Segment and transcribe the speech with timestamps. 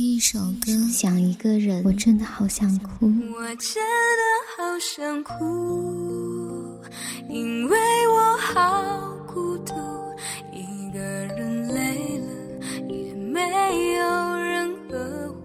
[0.00, 3.04] 听一首歌，想一个人，我真的好想哭。
[3.04, 4.22] 我真的
[4.56, 6.80] 好想哭，
[7.28, 7.76] 因为
[8.08, 9.74] 我好孤独，
[10.54, 12.28] 一个人累了
[12.88, 15.44] 也没有人呵护。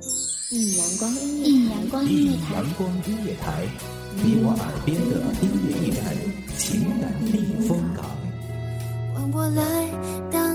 [0.51, 3.67] 一阳光音乐，一阳光音乐台，阳光音乐台，
[4.24, 6.15] 你我耳边的音乐驿站，
[6.58, 8.06] 情感避风港。
[9.13, 9.62] 换我来
[10.31, 10.54] 当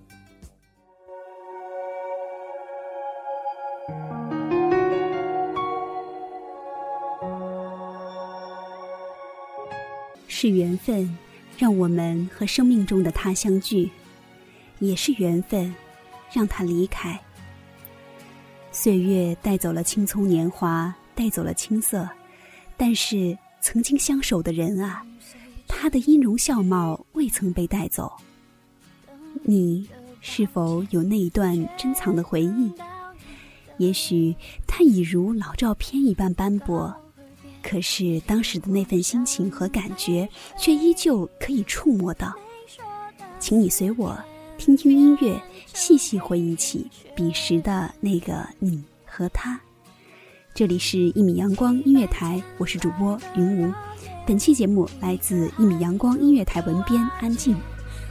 [10.41, 11.07] 是缘分，
[11.55, 13.87] 让我们和生命中的他相聚；
[14.79, 15.71] 也是缘分，
[16.33, 17.21] 让他离开。
[18.71, 22.09] 岁月带走了青葱年华，带走了青涩，
[22.75, 25.05] 但是曾经相守的人啊，
[25.67, 28.11] 他的音容笑貌未曾被带走。
[29.43, 29.87] 你
[30.21, 32.71] 是否有那一段珍藏的回忆？
[33.77, 36.97] 也许它已如老照片一般斑驳。
[37.63, 42.33] 可是当时的那份心情和感觉，却依旧可以触摸到。
[43.39, 44.17] 请你随我
[44.57, 45.41] 听听音乐，
[45.73, 49.59] 细细回忆起彼时的那个你和他。
[50.53, 53.73] 这里是一米阳光音乐台，我是主播云无。
[54.27, 57.55] 本期节目来自一米阳光音乐台文编安静。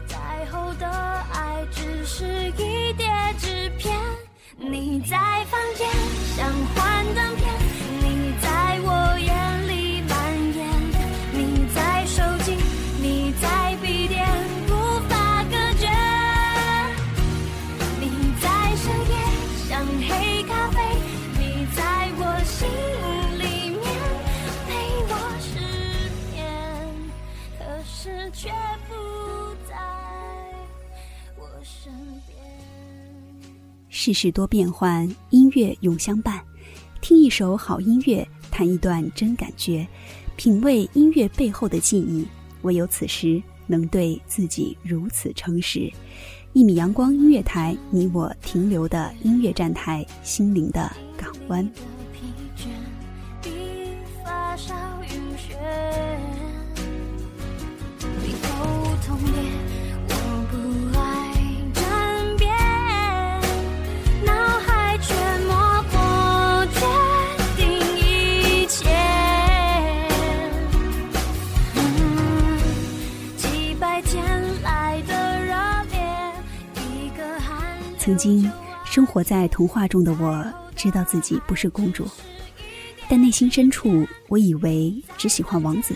[0.07, 3.07] 再后的爱只是一叠
[3.39, 3.95] 纸片，
[4.59, 5.87] 你在房间
[6.35, 7.60] 像幻灯片，
[28.11, 28.49] 是却
[28.89, 28.95] 不
[29.69, 29.77] 在
[31.37, 31.93] 我身
[32.27, 32.37] 边。
[33.89, 36.43] 世事多变幻，音乐永相伴。
[37.01, 39.87] 听一首好音乐，谈一段真感觉，
[40.37, 42.27] 品味音乐背后的记忆。
[42.63, 45.91] 唯有此时，能对自己如此诚实。
[46.53, 51.67] 一米阳光音乐台，你我停留的音乐站台，心灵的港湾。
[78.11, 78.51] 曾经
[78.85, 80.45] 生活在童话中的我，
[80.75, 82.05] 知道自己不是公主，
[83.09, 85.95] 但内心深处，我以为只喜欢王子。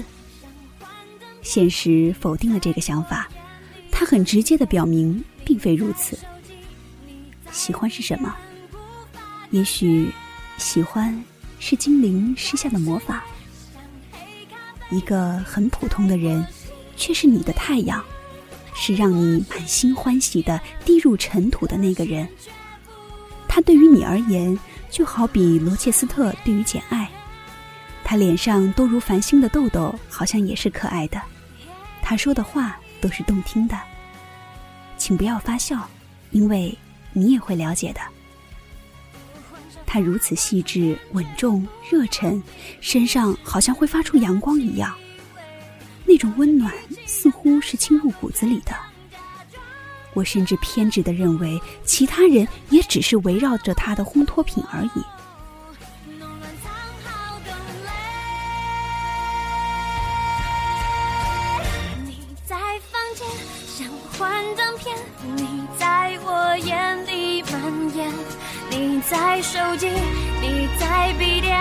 [1.42, 3.28] 现实否定了这个想法，
[3.90, 6.16] 他很直接的表明，并非如此。
[7.50, 8.32] 喜欢是什么？
[9.50, 10.08] 也许，
[10.56, 11.20] 喜欢
[11.58, 13.24] 是精灵施下的魔法。
[14.92, 16.46] 一个很普通的人，
[16.96, 18.00] 却是你的太阳。
[18.74, 22.28] 是让你满心欢喜的滴入尘土的那个人。
[23.48, 24.58] 他对于你而言，
[24.90, 27.08] 就好比罗切斯特对于简爱，
[28.02, 31.22] 他脸上多如繁星的痘痘，好像也是可爱的。
[32.02, 33.78] 他说的话都是动听的。
[34.96, 35.88] 请不要发笑，
[36.30, 36.76] 因为
[37.12, 38.00] 你也会了解的。
[39.86, 42.42] 他如此细致、稳重、热忱，
[42.80, 44.92] 身上好像会发出阳光一样。
[46.14, 46.72] 那种温暖
[47.06, 48.72] 似乎是侵入骨子里的。
[50.12, 54.90] 我甚至偏执的认为，其他人也只是围绕着他的烘托品而已。
[62.06, 62.14] 你
[62.44, 62.54] 在
[62.92, 63.26] 房间
[63.66, 64.96] 像幻灯片，
[65.34, 68.12] 你在我眼里蔓延，
[68.70, 69.88] 你在手机，
[70.40, 71.60] 你在笔电，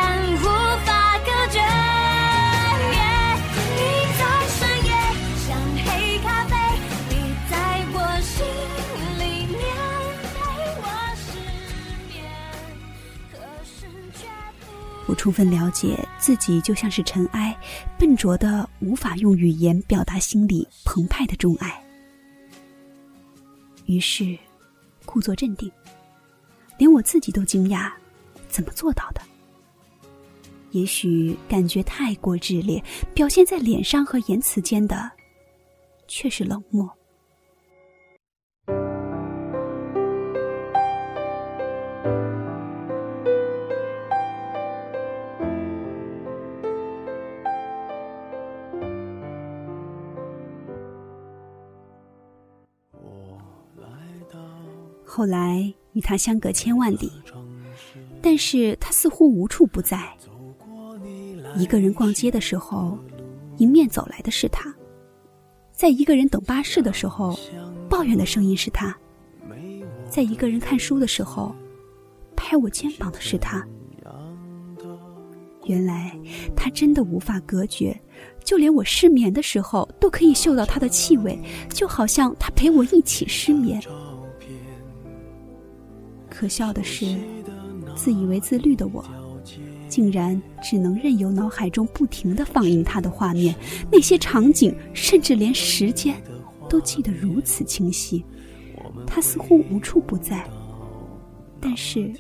[15.06, 17.56] 我充分了解自己就像是尘埃，
[18.00, 21.84] 笨拙的无法用语言表达心里澎湃的钟爱。
[23.86, 24.38] 于是，
[25.06, 25.70] 故作镇定，
[26.78, 27.92] 连我自己都惊讶，
[28.48, 29.22] 怎么做到的？
[30.72, 32.82] 也许感觉太过炽烈，
[33.14, 35.12] 表现在脸上和言辞间的，
[36.08, 36.90] 却是冷漠。
[55.16, 57.12] 后来与他相隔千万里，
[58.20, 60.12] 但是他似乎无处不在。
[61.56, 62.98] 一个人逛街的时候，
[63.58, 64.74] 迎面走来的是他；
[65.72, 67.38] 在一个人等巴士的时候，
[67.88, 68.92] 抱怨的声音是他；
[70.10, 71.56] 在一个人看书的时候，
[72.36, 73.64] 拍我肩膀的是他。
[75.66, 76.20] 原来
[76.56, 77.96] 他真的无法隔绝，
[78.44, 81.40] 就连我失眠的时候都可以嗅到他的气味，
[81.70, 83.80] 就好像他陪我一起失眠。
[86.44, 87.06] 可笑的是，
[87.96, 89.02] 自以为自律的我，
[89.88, 93.56] 竟然只能任由脑海中不停的放映他的画面，
[93.90, 96.22] 那些场景，甚至连时间，
[96.70, 98.26] 都记得如此清晰。
[99.08, 100.46] 他似乎无处不在，
[101.62, 102.12] 但是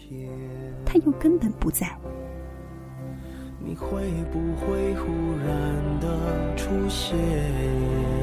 [0.85, 1.93] 他又根本不在。
[3.59, 3.99] 你会
[4.31, 5.11] 不会忽
[5.45, 8.22] 然的出现？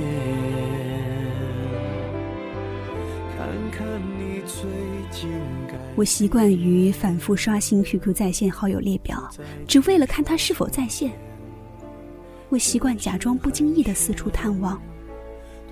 [6.01, 9.29] 我习惯于反复刷新 QQ 在线好友列表，
[9.67, 11.11] 只为了看他是否在线。
[12.49, 14.81] 我习惯假装不经意的四处探望，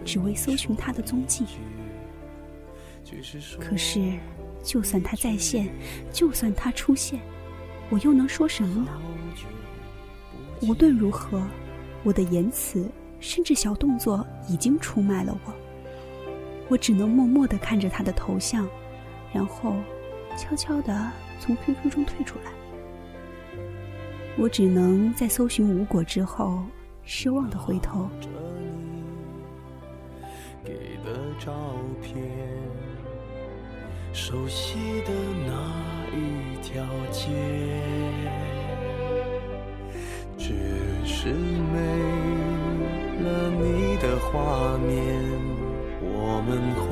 [0.06, 1.46] 只为搜寻他的踪迹。
[3.60, 4.20] 可是，
[4.62, 5.68] 就算他在线，
[6.12, 7.20] 就算他出现，
[7.90, 9.02] 我又能说什么呢？
[10.62, 11.42] 无论如何，
[12.04, 12.88] 我的言辞
[13.20, 15.54] 甚至小动作已经出卖了我。
[16.68, 18.70] 我只能默默的看着他的头像，
[19.34, 19.74] 然后。
[20.38, 22.52] 悄悄的从 QQ 中退出来，
[24.38, 26.64] 我只能在搜寻无果之后，
[27.04, 28.10] 失望的回头。
[30.64, 30.74] 给
[31.04, 31.52] 的照
[32.02, 32.16] 片，
[34.14, 35.12] 熟悉的
[35.48, 35.52] 那
[36.16, 37.30] 一条街，
[40.38, 40.54] 只
[41.06, 41.80] 是没
[43.24, 44.96] 了你的画面，
[46.02, 46.88] 我们回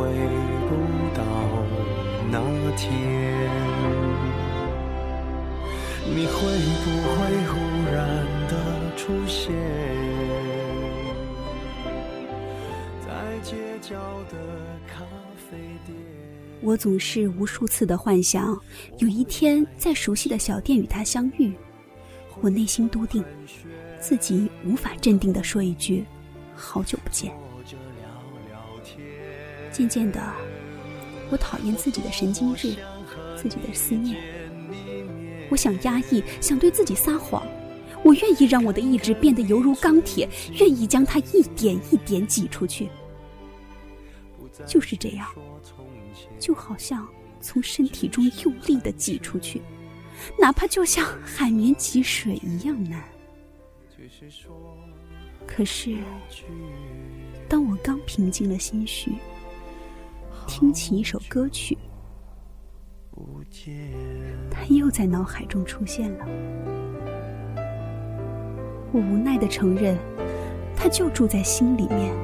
[0.68, 0.72] 不
[1.16, 1.22] 到。
[2.30, 2.42] 那
[2.76, 2.92] 天，
[6.06, 6.34] 你会
[6.84, 7.16] 不会
[7.48, 7.56] 忽
[7.92, 7.96] 然
[8.48, 8.52] 的
[8.98, 9.56] 出现
[13.06, 13.08] 在
[13.42, 13.96] 街角
[14.30, 14.36] 的
[14.88, 15.06] 咖
[15.50, 15.96] 啡店？
[16.62, 18.60] 我总是无数次的幻想，
[18.98, 21.54] 有一天在熟悉的小店与他相遇。
[22.42, 23.24] 我内心笃定，
[24.02, 26.04] 自己无法镇定的说一句
[26.54, 27.32] “好久不见”。
[29.72, 30.20] 渐渐的。
[31.30, 32.76] 我讨厌自己的神经质，
[33.36, 34.18] 自己的思念。
[35.50, 37.46] 我想压抑，想对自己撒谎。
[38.04, 40.30] 我愿意让我的意志变得犹如钢铁，
[40.60, 42.90] 愿意将它一点一点挤出去。
[44.66, 45.28] 就是这样，
[46.40, 47.08] 就好像
[47.42, 49.62] 从身体中用力的挤出去，
[50.40, 53.04] 哪怕就像海绵挤水一样难。
[55.46, 55.96] 可是，
[57.48, 59.12] 当我刚平静了心绪。
[60.48, 61.78] 听起一首歌曲，
[64.50, 66.26] 他又在脑海中出现了。
[68.94, 69.98] 我无奈的承认，
[70.76, 72.16] 他就住在心里面，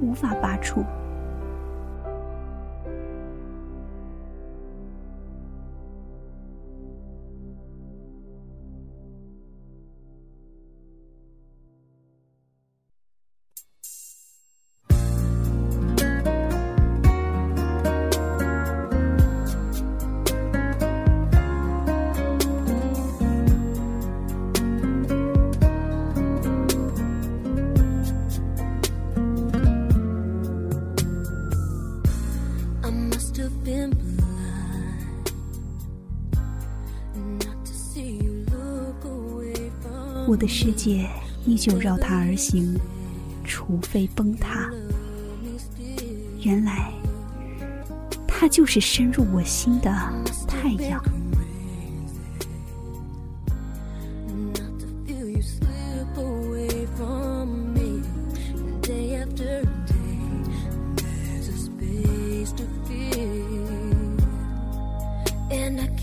[0.00, 0.84] 无法拔出。
[40.28, 41.06] 我的世界
[41.44, 42.78] 依旧绕它而行，
[43.44, 44.70] 除非崩塌。
[46.40, 46.92] 原来，
[48.26, 49.92] 它就是深入我心的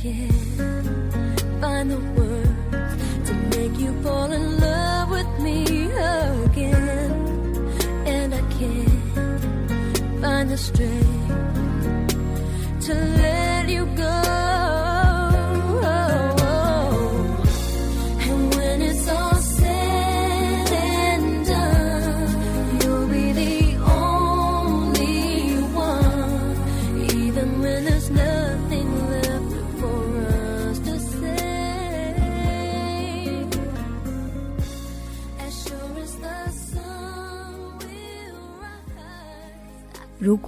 [0.01, 0.31] can't
[1.59, 5.63] find the words to make you fall in love with me
[6.45, 7.11] again,
[8.05, 11.18] and I can't find the strength.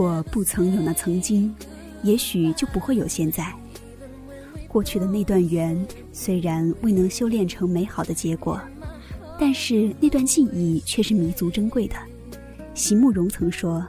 [0.01, 1.53] 果不曾有那曾经，
[2.01, 3.53] 也许就不会有现在。
[4.67, 5.79] 过去的那段缘
[6.11, 8.59] 虽然未能修炼成美好的结果，
[9.39, 11.95] 但是那段记忆却是弥足珍贵的。
[12.73, 13.85] 席慕容曾说：“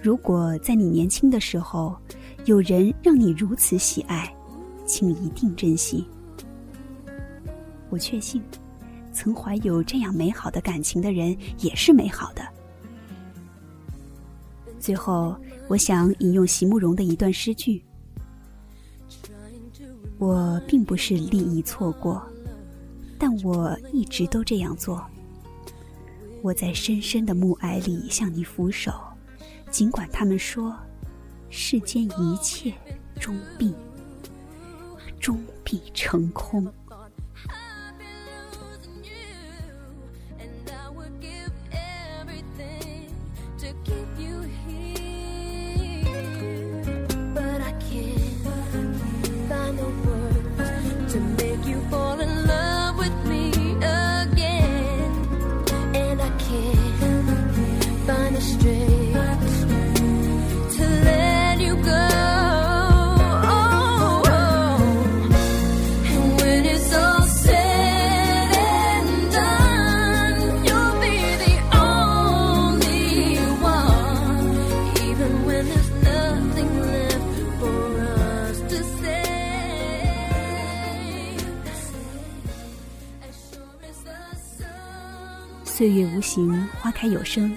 [0.00, 1.96] 如果在你年轻的时候，
[2.44, 4.32] 有人让你如此喜爱，
[4.86, 6.06] 请一定珍惜。”
[7.90, 8.40] 我确信，
[9.12, 12.59] 曾怀有这样美好的感情的人也是美好的。
[14.80, 15.36] 最后，
[15.68, 17.84] 我想引用席慕容的一段诗句
[20.18, 22.26] ：“我并不是利益错过，
[23.18, 25.04] 但我一直都这样做。
[26.42, 28.90] 我在深深的暮霭里向你俯首，
[29.70, 30.74] 尽管他们说，
[31.50, 32.72] 世间一切
[33.20, 33.74] 终必
[35.20, 36.66] 终必成空。”
[85.80, 87.50] 岁月无形，花开有声，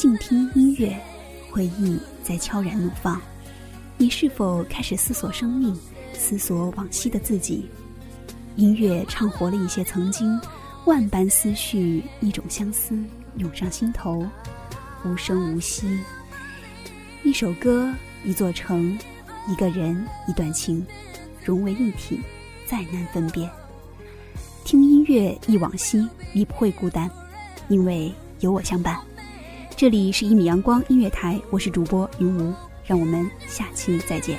[0.00, 0.98] 静听音乐，
[1.50, 3.20] 回忆在悄然怒放。
[3.98, 5.78] 你是否开始思索生命，
[6.14, 7.68] 思索往昔的自己？
[8.56, 10.40] 音乐唱活了一些曾经，
[10.86, 12.98] 万般思绪，一种相思
[13.36, 14.26] 涌上心头，
[15.04, 15.98] 无声无息。
[17.22, 18.98] 一首歌，一座城，
[19.48, 20.82] 一个人，一段情，
[21.44, 22.18] 融为一体，
[22.64, 23.50] 再难分辨。
[24.64, 27.10] 听音乐忆往昔，你不会孤单，
[27.68, 28.98] 因为有我相伴。
[29.80, 32.52] 这里是一米阳光音乐台，我是主播云无，
[32.84, 34.38] 让我们下期再见。